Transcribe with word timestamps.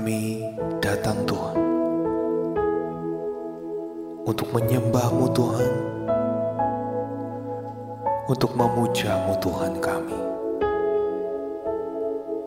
kami 0.00 0.40
datang 0.80 1.28
Tuhan 1.28 1.60
untuk 4.24 4.48
menyembahmu 4.48 5.28
Tuhan, 5.36 5.72
untuk 8.24 8.56
memujamu 8.56 9.36
Tuhan 9.44 9.76
kami. 9.76 10.20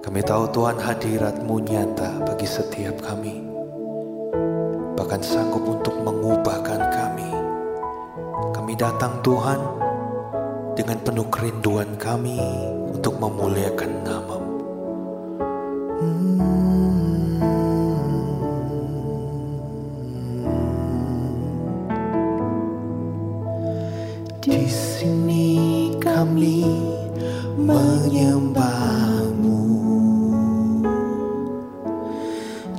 Kami 0.01 0.19
tahu 0.25 0.49
Tuhan 0.49 0.81
hadiratmu 0.81 1.61
nyata 1.69 2.25
bagi 2.25 2.49
setiap 2.49 2.97
kami, 3.05 3.45
bahkan 4.97 5.21
sanggup 5.21 5.61
untuk 5.61 5.93
mengubahkan 6.01 6.81
kami. 6.89 7.29
Kami 8.49 8.73
datang 8.73 9.21
Tuhan 9.21 9.61
dengan 10.73 10.97
penuh 11.05 11.29
kerinduan 11.29 12.01
kami 12.01 12.41
untuk 12.97 13.13
memuliakan 13.21 13.93
namamu. 14.01 14.32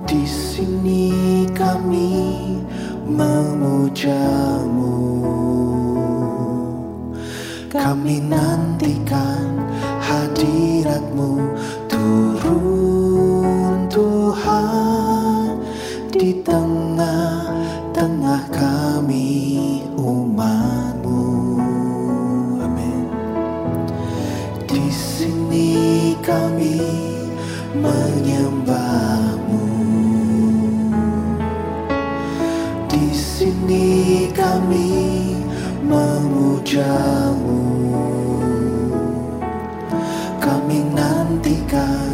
Di 0.04 0.28
sini 0.28 1.48
kami 1.56 2.60
memujamu. 3.08 4.96
Kami 7.72 8.16
nantikan 8.20 9.53
memujamu. 36.74 37.62
Kami 40.42 40.78
nantikan 40.90 42.13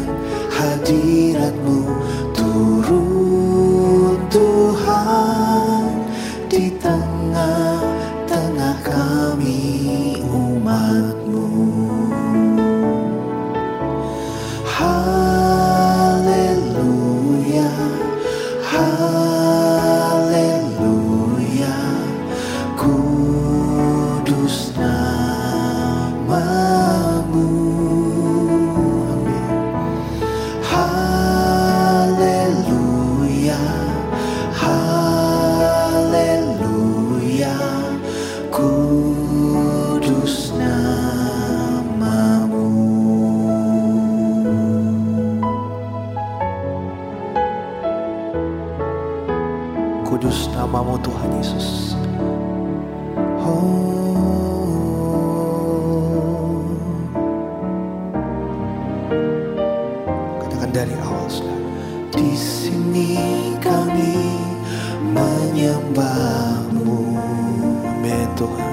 Amin 68.41 68.70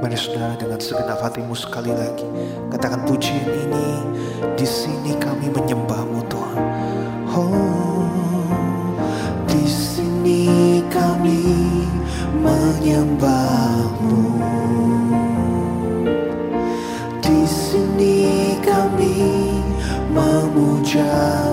Mari 0.00 0.16
dengan 0.56 0.80
segenap 0.80 1.20
hatimu 1.20 1.52
sekali 1.52 1.92
lagi 1.92 2.24
katakan 2.72 3.04
pujian 3.04 3.44
ini 3.44 4.00
di 4.56 4.64
sini 4.64 5.12
kami 5.20 5.52
menyembahmu 5.52 6.24
Tuhan. 6.24 6.56
Oh, 7.36 8.08
di 9.44 9.60
sini 9.68 10.80
kami 10.88 11.44
menyembahmu. 12.40 14.39
Kami 20.90 21.49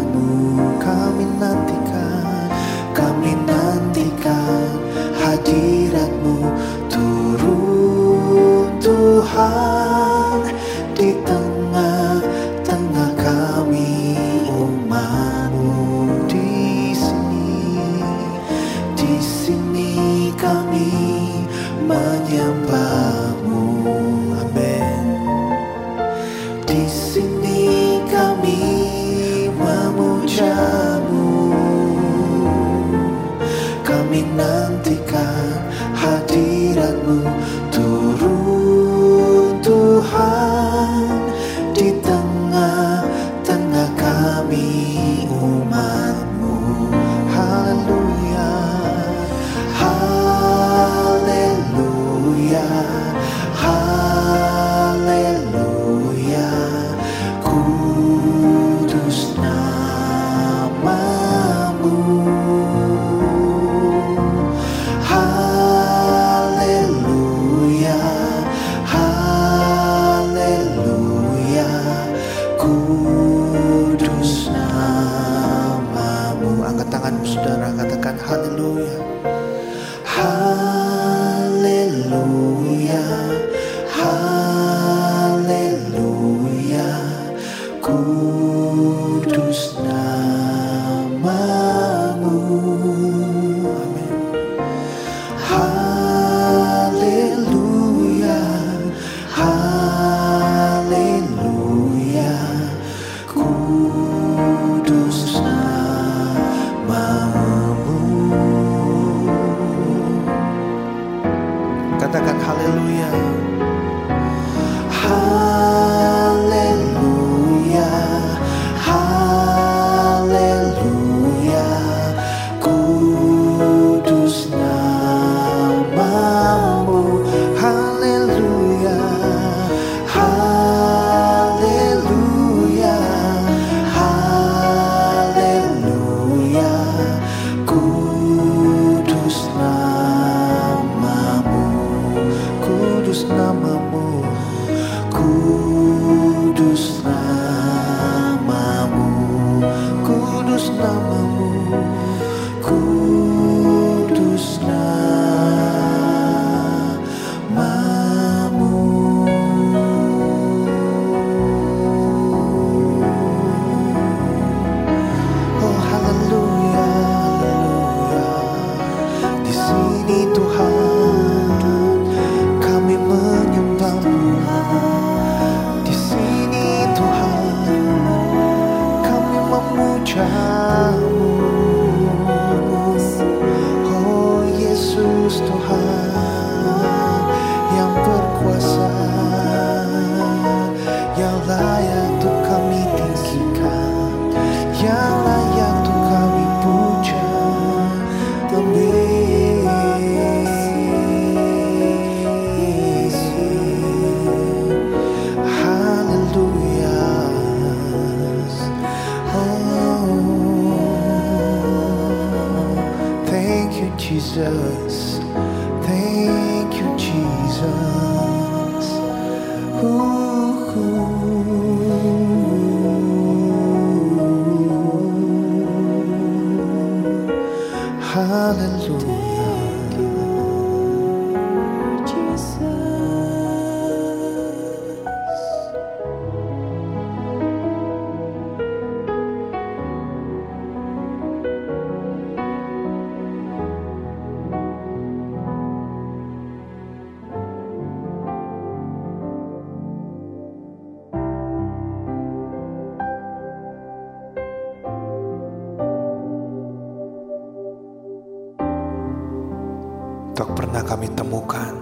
pernah 260.78 260.94
kami 260.94 261.10
temukan 261.18 261.74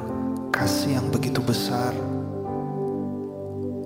kasih 0.56 0.96
yang 0.96 1.12
begitu 1.12 1.44
besar. 1.44 1.92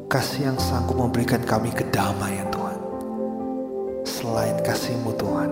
Kasih 0.06 0.54
yang 0.54 0.60
sanggup 0.62 1.02
memberikan 1.02 1.42
kami 1.50 1.74
kedamaian 1.74 2.46
Tuhan. 2.54 2.78
Selain 4.06 4.54
kasih-Mu 4.62 5.10
Tuhan. 5.18 5.52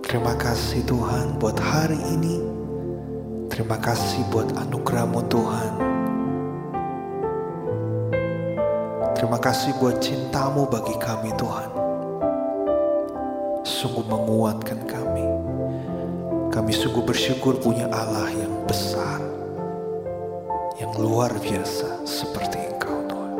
Terima 0.00 0.32
kasih 0.32 0.80
Tuhan 0.88 1.36
buat 1.36 1.60
hari 1.60 2.00
ini. 2.08 2.40
Terima 3.52 3.76
kasih 3.76 4.24
buat 4.32 4.48
anugerah-Mu 4.56 5.20
Tuhan. 5.28 5.72
Terima 9.12 9.36
kasih 9.36 9.76
buat 9.76 10.00
cintamu 10.00 10.64
bagi 10.64 10.96
kami 10.96 11.36
Tuhan. 11.36 11.68
Sungguh 13.60 14.08
menguatkan 14.08 14.88
kami. 14.88 15.09
Kami 16.50 16.74
sungguh 16.74 17.06
bersyukur 17.06 17.62
punya 17.62 17.86
Allah 17.94 18.26
yang 18.34 18.66
besar, 18.66 19.22
yang 20.82 20.90
luar 20.98 21.30
biasa 21.38 22.02
seperti 22.02 22.58
Engkau 22.74 23.06
Tuhan. 23.06 23.34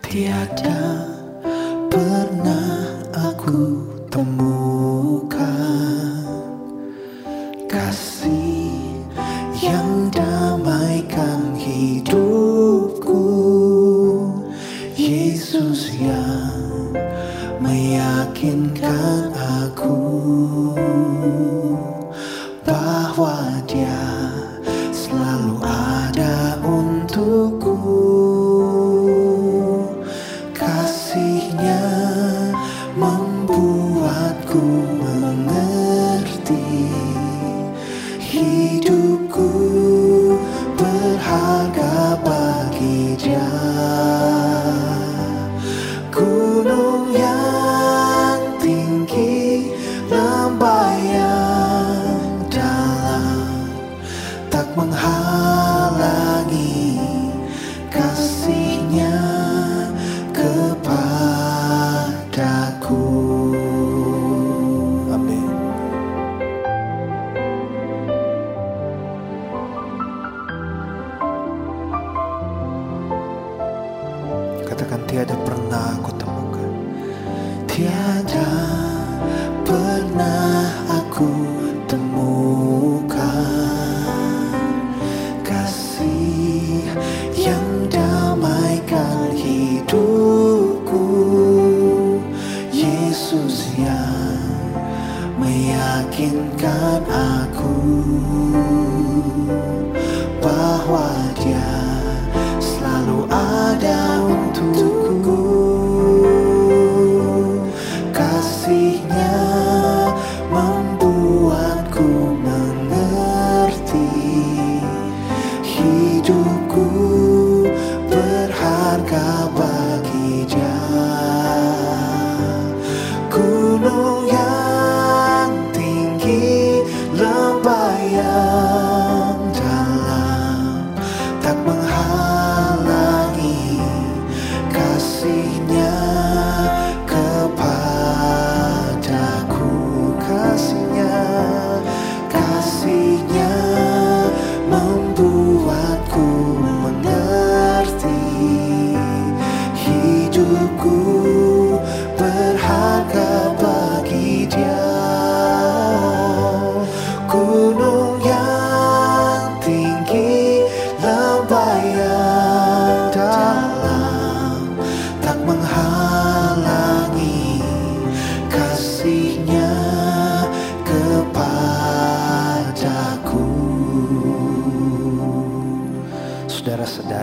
Tiada 0.00 1.03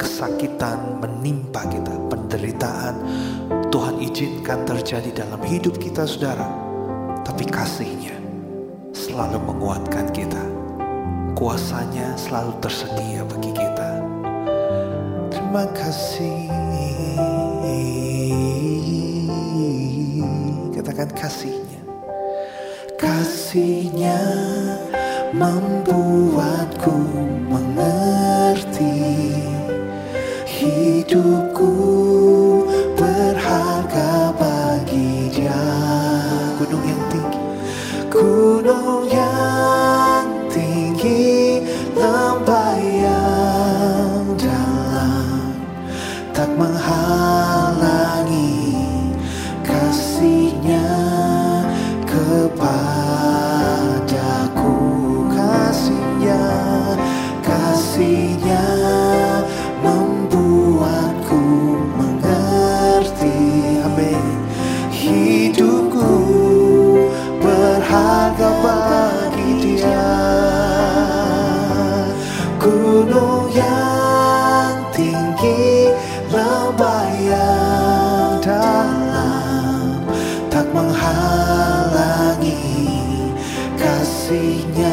Kesakitan 0.00 0.96
menimpa 0.96 1.60
kita, 1.68 1.92
penderitaan 2.08 2.96
Tuhan 3.68 4.00
izinkan 4.00 4.64
terjadi 4.64 5.12
dalam 5.12 5.44
hidup 5.44 5.76
kita 5.76 6.08
saudara. 6.08 6.48
Tapi 7.20 7.44
kasihnya 7.44 8.16
selalu 8.96 9.36
menguatkan 9.44 10.08
kita. 10.08 10.40
Kuasanya 11.36 12.16
selalu 12.16 12.56
tersedia 12.64 13.28
bagi 13.28 13.52
kita. 13.52 13.90
Terima 15.28 15.68
kasih. 15.76 16.48
Katakan 20.80 21.12
kasihnya. 21.12 21.80
Kasihnya 22.96 24.16
membuatku 25.36 26.96
mengerti 27.52 27.99
see 84.30 84.89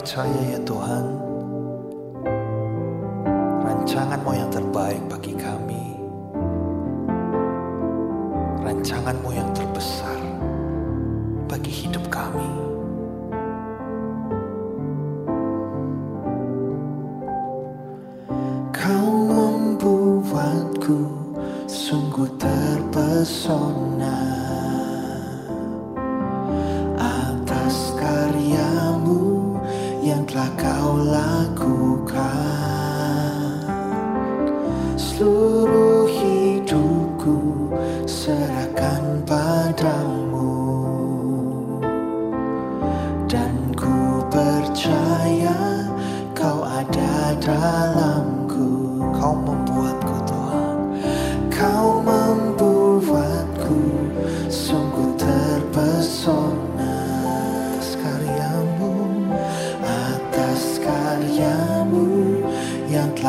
percaya 0.00 0.56
ya 0.56 0.60
Tuhan, 0.64 1.04
rancangan-Mu 3.68 4.32
yang 4.32 4.48
terbaik 4.48 5.04
bagi 5.12 5.36
kami, 5.36 6.00
rancangan-Mu 8.64 9.28
yang 9.28 9.52
terbesar 9.52 10.16
bagi 11.52 11.84
hidup 11.84 12.08
kami. 12.08 12.69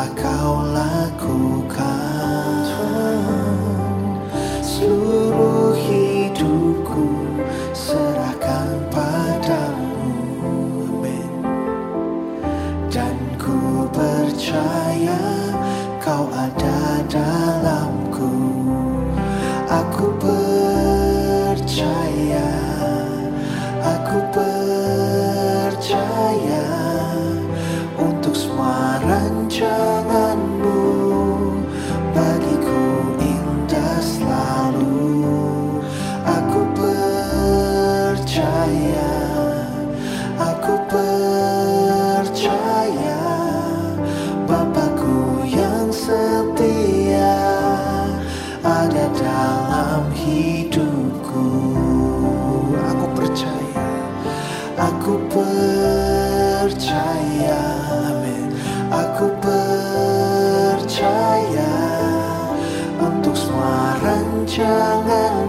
Telah 0.02 0.14
kau. 0.18 0.91
Dalam 49.52 50.08
hidupku 50.16 51.48
aku 52.72 53.06
percaya, 53.12 53.84
Aku 54.80 55.20
percaya 55.28 56.80
amin. 58.08 58.50
Aku 58.88 59.28
percaya 59.40 60.80
Untuk 62.96 63.36
semua 63.36 63.94
rancanganmu 64.00 65.41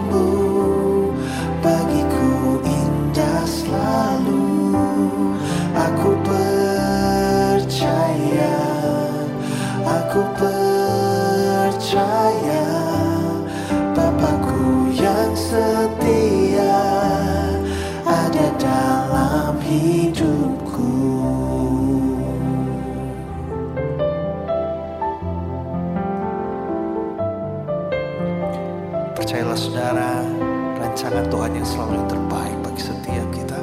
rancangan 30.93 31.25
Tuhan 31.25 31.57
yang 31.57 31.65
selalu 31.65 31.93
yang 31.97 32.05
terbaik 32.05 32.57
bagi 32.61 32.83
setiap 32.85 33.27
kita. 33.33 33.59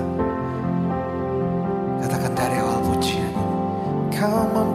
Katakan 2.03 2.33
dari 2.35 2.59
awal 2.59 2.83
pujian 2.91 3.35
Kau 4.11 4.43
membuatku 4.51 4.70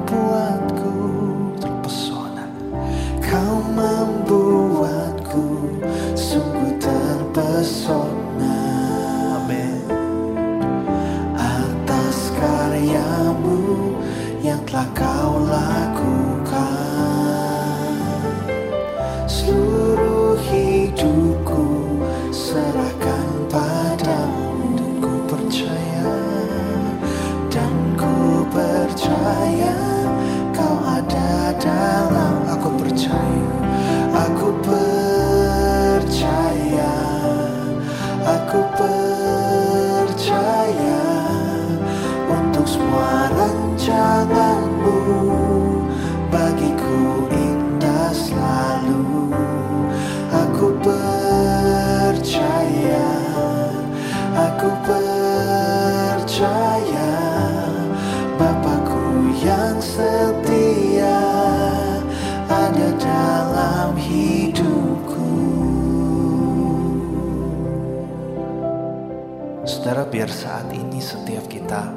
saudara 69.86 70.10
biar 70.10 70.34
saat 70.34 70.74
ini 70.74 70.98
setiap 70.98 71.46
kita 71.46 71.94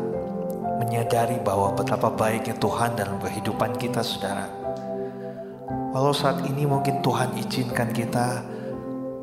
menyadari 0.76 1.40
bahwa 1.40 1.72
betapa 1.72 2.12
baiknya 2.12 2.52
Tuhan 2.60 2.92
dalam 2.92 3.16
kehidupan 3.16 3.80
kita 3.80 4.04
saudara. 4.04 4.44
Walau 5.96 6.12
saat 6.12 6.44
ini 6.44 6.68
mungkin 6.68 7.00
Tuhan 7.00 7.32
izinkan 7.40 7.88
kita 7.96 8.44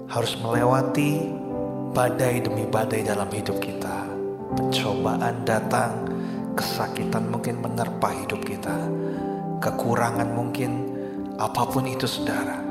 harus 0.09 0.33
melewati 0.41 1.29
badai 1.93 2.41
demi 2.41 2.65
badai 2.65 3.05
dalam 3.05 3.29
hidup 3.29 3.61
kita. 3.61 4.01
Pencobaan 4.57 5.45
datang, 5.45 6.01
kesakitan 6.57 7.29
mungkin 7.29 7.61
menerpa 7.61 8.17
hidup 8.17 8.41
kita, 8.49 8.81
kekurangan 9.61 10.33
mungkin 10.33 10.89
apa 11.37 11.69
pun 11.69 11.85
itu 11.85 12.09
saudara. 12.09 12.65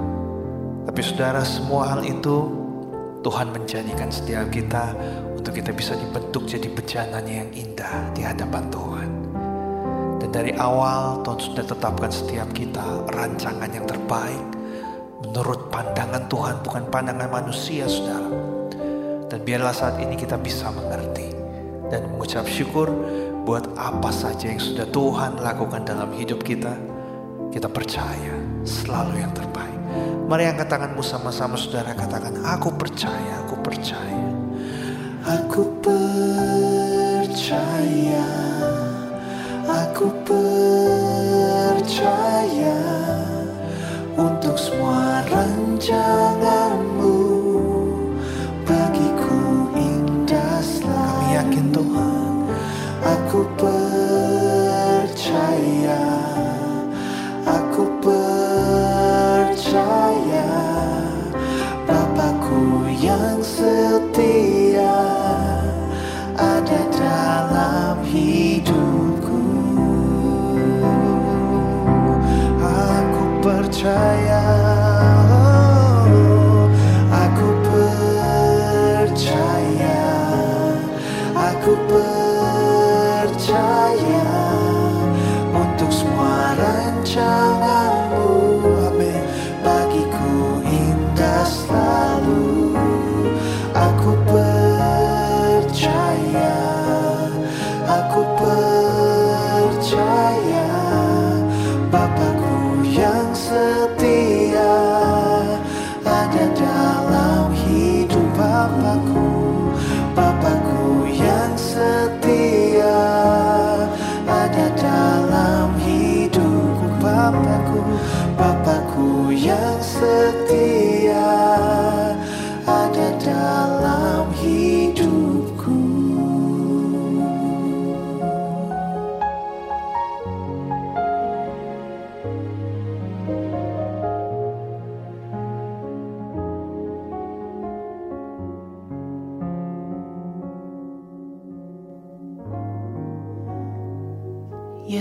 Tapi 0.90 1.00
saudara 1.07 1.46
semua 1.46 1.94
hal 1.94 2.02
itu 2.02 2.50
Tuhan 3.22 3.54
menjadikan 3.54 4.11
setiap 4.11 4.50
kita 4.50 4.90
untuk 5.44 5.61
kita 5.61 5.76
bisa 5.76 5.92
dibentuk 5.92 6.48
jadi 6.48 6.72
bejananya 6.72 7.44
yang 7.44 7.52
indah 7.52 8.16
di 8.16 8.24
hadapan 8.24 8.64
Tuhan. 8.72 9.11
Dan 10.16 10.33
dari 10.33 10.57
awal 10.57 11.20
Tuhan 11.20 11.37
sudah 11.37 11.64
tetapkan 11.68 12.09
setiap 12.09 12.48
kita 12.57 12.80
rancangan 13.12 13.68
yang 13.68 13.85
terbaik 13.85 14.40
menurut 15.20 15.68
pandangan 15.68 16.24
Tuhan 16.33 16.64
bukan 16.64 16.88
pandangan 16.88 17.28
manusia 17.28 17.85
saudara. 17.85 18.33
Dan 19.28 19.44
biarlah 19.44 19.76
saat 19.76 20.00
ini 20.00 20.16
kita 20.16 20.40
bisa 20.40 20.72
mengerti 20.72 21.28
dan 21.92 22.09
mengucap 22.09 22.48
syukur 22.48 22.88
buat 23.44 23.68
apa 23.76 24.09
saja 24.16 24.48
yang 24.48 24.64
sudah 24.64 24.88
Tuhan 24.88 25.44
lakukan 25.44 25.85
dalam 25.85 26.09
hidup 26.16 26.40
kita. 26.40 26.72
Kita 27.52 27.68
percaya 27.68 28.33
selalu 28.64 29.20
yang 29.20 29.33
terbaik. 29.37 29.76
Mari 30.24 30.48
angkat 30.48 30.72
tanganmu 30.72 31.04
sama-sama 31.04 31.61
saudara 31.61 31.92
katakan, 31.92 32.40
aku 32.48 32.72
percaya, 32.80 33.44
aku 33.44 33.61
percaya. 33.61 34.43
Aku 35.24 35.64
percaya, 35.80 37.24
aku 39.64 40.12
percaya 40.20 41.80
untuk 44.20 44.60
semua 44.60 45.24
rancanganmu 45.24 47.23
percaya, 73.85 74.13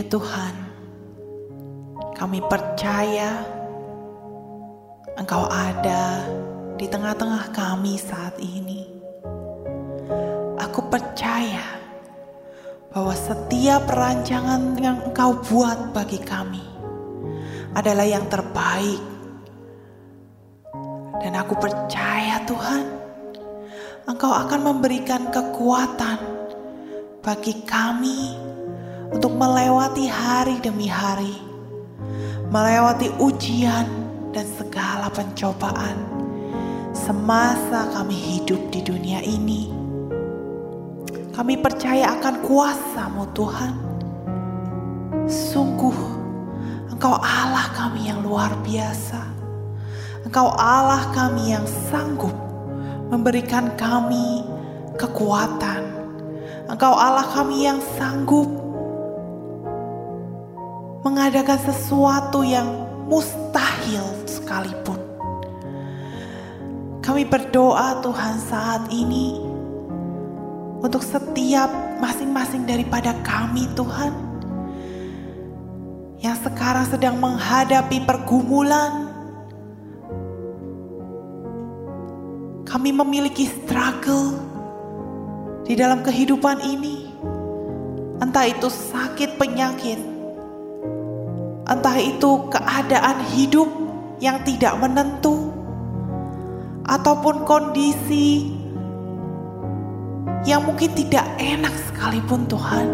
Tuhan, 0.07 0.55
kami 2.15 2.39
percaya 2.45 3.43
Engkau 5.13 5.45
ada 5.45 6.25
di 6.73 6.89
tengah-tengah 6.89 7.53
kami 7.53 8.01
saat 8.01 8.33
ini. 8.41 8.89
Aku 10.57 10.89
percaya 10.89 11.61
bahwa 12.89 13.13
setiap 13.13 13.85
rancangan 13.89 14.73
yang 14.81 14.97
Engkau 15.05 15.37
buat 15.45 15.93
bagi 15.93 16.17
kami 16.17 16.65
adalah 17.77 18.05
yang 18.05 18.25
terbaik. 18.25 19.01
Dan 21.21 21.37
aku 21.37 21.55
percaya 21.55 22.41
Tuhan, 22.43 22.85
Engkau 24.09 24.33
akan 24.33 24.61
memberikan 24.73 25.29
kekuatan 25.29 26.19
bagi 27.23 27.63
kami 27.63 28.52
untuk 29.13 29.37
melewati 29.37 30.09
hari 30.09 30.57
demi 30.59 30.89
hari, 30.89 31.37
melewati 32.49 33.13
ujian 33.21 33.85
dan 34.33 34.45
segala 34.57 35.07
pencobaan 35.13 36.13
semasa 36.93 37.89
kami 37.91 38.13
hidup 38.13 38.69
di 38.69 38.79
dunia 38.85 39.19
ini. 39.25 39.73
Kami 41.33 41.57
percaya 41.57 42.13
akan 42.15 42.45
kuasamu 42.45 43.25
Tuhan. 43.33 43.73
Sungguh, 45.25 45.97
Engkau 46.93 47.19
Allah 47.19 47.67
kami 47.75 48.07
yang 48.07 48.21
luar 48.23 48.53
biasa. 48.63 49.19
Engkau 50.23 50.53
Allah 50.55 51.03
kami 51.11 51.51
yang 51.51 51.65
sanggup 51.91 52.31
memberikan 53.11 53.73
kami 53.75 54.45
kekuatan. 54.95 55.83
Engkau 56.69 56.95
Allah 56.95 57.27
kami 57.33 57.67
yang 57.67 57.83
sanggup 57.99 58.62
mengadakan 61.03 61.59
sesuatu 61.59 62.47
yang 62.47 62.87
mustahil 63.11 64.07
sekalipun. 64.23 64.95
Kami 67.03 67.27
berdoa 67.27 67.99
Tuhan 67.99 68.35
saat 68.39 68.87
ini 68.87 69.35
untuk 70.79 71.03
setiap 71.03 71.67
masing-masing 71.99 72.63
daripada 72.63 73.11
kami 73.27 73.67
Tuhan 73.75 74.15
yang 76.23 76.39
sekarang 76.39 76.87
sedang 76.87 77.19
menghadapi 77.19 78.07
pergumulan. 78.07 79.11
Kami 82.63 82.95
memiliki 82.95 83.51
struggle 83.51 84.39
di 85.67 85.75
dalam 85.75 85.99
kehidupan 85.99 86.63
ini. 86.63 87.11
Entah 88.23 88.47
itu 88.47 88.71
sakit 88.71 89.35
penyakit, 89.35 89.99
entah 91.67 91.97
itu 91.99 92.47
keadaan 92.51 93.23
hidup 93.31 93.69
yang 94.19 94.39
tidak 94.43 94.75
menentu, 94.79 95.51
ataupun 96.87 97.47
kondisi 97.47 98.51
yang 100.43 100.67
mungkin 100.67 100.91
tidak 100.91 101.23
enak 101.39 101.71
sekalipun 101.87 102.43
Tuhan. 102.51 102.87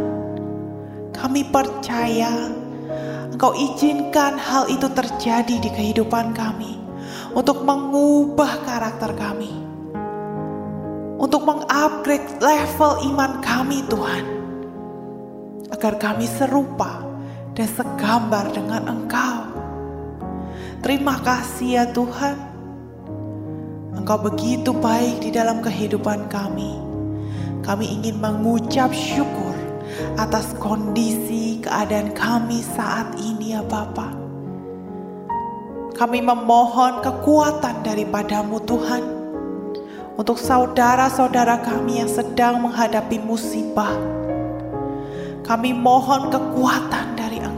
Kami 1.10 1.42
percaya 1.50 2.32
Engkau 3.30 3.56
izinkan 3.56 4.36
hal 4.36 4.68
itu 4.68 4.92
terjadi 4.92 5.56
di 5.64 5.70
kehidupan 5.72 6.36
kami 6.36 6.76
untuk 7.32 7.64
mengubah 7.64 8.68
karakter 8.68 9.16
kami. 9.16 9.48
Untuk 11.16 11.48
mengupgrade 11.48 12.40
level 12.44 12.92
iman 13.12 13.40
kami 13.40 13.84
Tuhan. 13.88 14.26
Agar 15.72 15.96
kami 15.96 16.28
serupa 16.28 17.09
dan 17.60 17.68
segambar 17.76 18.56
dengan 18.56 18.88
Engkau. 18.88 19.52
Terima 20.80 21.20
kasih 21.20 21.70
ya 21.76 21.86
Tuhan. 21.92 22.40
Engkau 24.00 24.16
begitu 24.32 24.72
baik 24.72 25.28
di 25.28 25.36
dalam 25.36 25.60
kehidupan 25.60 26.32
kami. 26.32 26.80
Kami 27.60 28.00
ingin 28.00 28.16
mengucap 28.16 28.96
syukur 28.96 29.52
atas 30.16 30.56
kondisi 30.56 31.60
keadaan 31.60 32.16
kami 32.16 32.64
saat 32.64 33.20
ini 33.20 33.52
ya 33.52 33.62
Bapa. 33.68 34.16
Kami 36.00 36.24
memohon 36.24 37.04
kekuatan 37.04 37.84
daripadamu 37.84 38.64
Tuhan 38.64 39.04
untuk 40.16 40.40
saudara-saudara 40.40 41.60
kami 41.60 42.00
yang 42.00 42.08
sedang 42.08 42.64
menghadapi 42.64 43.20
musibah. 43.20 43.92
Kami 45.44 45.76
mohon 45.76 46.32
kekuatan 46.32 47.20
dari. 47.20 47.49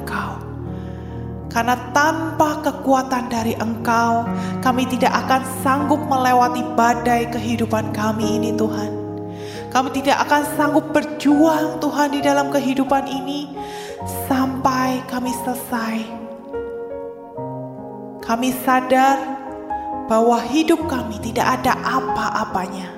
Karena 1.51 1.75
tanpa 1.91 2.63
kekuatan 2.63 3.27
dari 3.27 3.51
Engkau, 3.59 4.23
kami 4.63 4.87
tidak 4.87 5.11
akan 5.27 5.43
sanggup 5.59 5.99
melewati 6.07 6.63
badai 6.79 7.27
kehidupan 7.27 7.91
kami 7.91 8.39
ini, 8.39 8.55
Tuhan. 8.55 8.91
Kami 9.67 9.91
tidak 9.91 10.27
akan 10.27 10.41
sanggup 10.55 10.95
berjuang, 10.95 11.83
Tuhan, 11.83 12.15
di 12.15 12.23
dalam 12.23 12.51
kehidupan 12.55 13.03
ini 13.07 13.51
sampai 14.31 15.03
kami 15.11 15.31
selesai. 15.43 15.97
Kami 18.23 18.49
sadar 18.63 19.19
bahwa 20.07 20.39
hidup 20.47 20.87
kami 20.87 21.19
tidak 21.19 21.59
ada 21.59 21.75
apa-apanya 21.83 22.91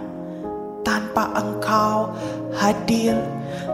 tanpa 0.86 1.30
Engkau 1.38 2.14
hadir, 2.54 3.18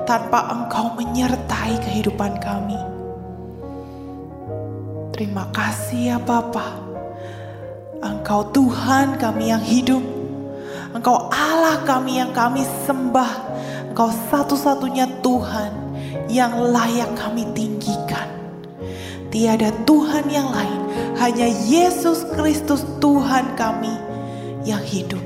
tanpa 0.07 0.55
Engkau 0.55 0.95
menyertai 0.95 1.79
kehidupan 1.83 2.39
kami. 2.39 2.88
Terima 5.19 5.51
kasih 5.51 6.15
ya 6.15 6.17
Bapa. 6.23 6.79
Engkau 7.99 8.55
Tuhan 8.55 9.19
kami 9.19 9.51
yang 9.51 9.59
hidup. 9.59 9.99
Engkau 10.95 11.27
Allah 11.27 11.83
kami 11.83 12.23
yang 12.23 12.31
kami 12.31 12.63
sembah. 12.87 13.51
Engkau 13.91 14.15
satu-satunya 14.31 15.19
Tuhan 15.19 15.75
yang 16.31 16.71
layak 16.71 17.19
kami 17.19 17.43
tinggikan. 17.51 18.31
Tiada 19.27 19.75
Tuhan 19.83 20.31
yang 20.31 20.55
lain, 20.55 20.81
hanya 21.19 21.51
Yesus 21.67 22.23
Kristus 22.39 22.87
Tuhan 23.03 23.59
kami 23.59 23.91
yang 24.63 24.79
hidup. 24.79 25.19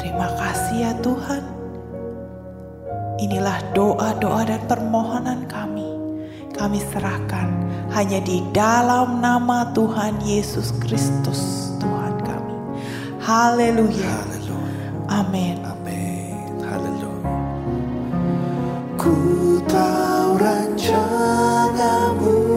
Terima 0.00 0.32
kasih 0.40 0.88
ya 0.88 0.92
Tuhan. 1.04 1.44
Inilah 3.20 3.60
doa-doa 3.76 4.48
dan 4.48 4.64
permohonan 4.64 5.44
kami. 5.44 5.87
Kami 6.58 6.82
serahkan 6.90 7.54
hanya 7.94 8.18
di 8.18 8.42
dalam 8.50 9.22
nama 9.22 9.70
Tuhan 9.78 10.18
Yesus 10.26 10.74
Kristus 10.82 11.70
Tuhan 11.78 12.18
kami. 12.26 12.54
Haleluya. 13.22 14.26
Haleluya. 14.26 14.90
Amin. 15.06 15.62
Amin. 15.62 16.58
Haleluya. 16.66 17.30
Ku 18.98 19.14
tahu 19.70 20.34
rancanganmu 20.42 22.47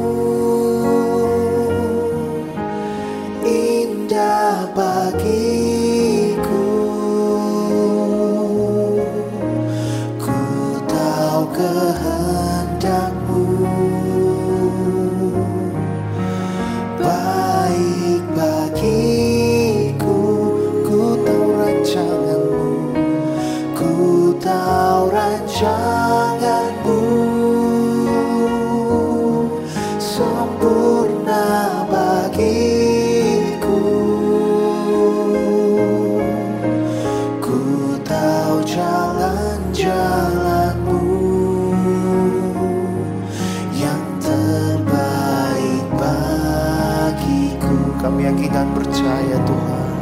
Kami 48.02 48.26
yakin 48.26 48.50
dan 48.50 48.66
percaya 48.74 49.38
Tuhan. 49.46 49.94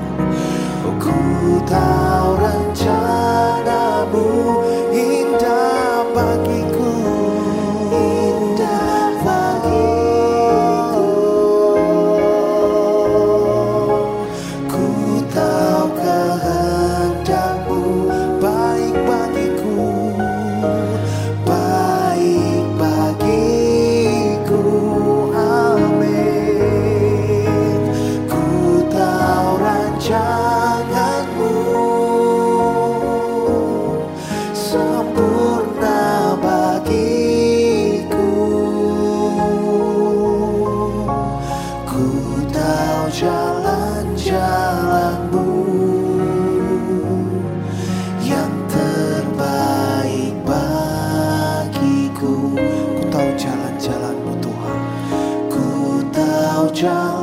Ku 1.04 1.20
tahu 1.68 2.30
rencanamu 2.40 2.99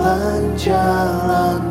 jalan-jalanmu 0.07 1.65